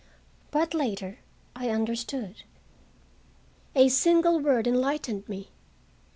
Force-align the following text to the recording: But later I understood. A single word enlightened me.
But 0.49 0.73
later 0.73 1.19
I 1.55 1.69
understood. 1.69 2.41
A 3.75 3.87
single 3.87 4.39
word 4.39 4.65
enlightened 4.65 5.29
me. 5.29 5.51